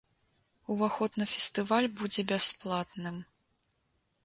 [0.75, 3.23] Уваход на фестываль будзе бясплатным.